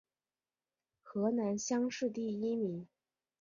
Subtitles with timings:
[1.03, 2.87] 河南乡试第一名。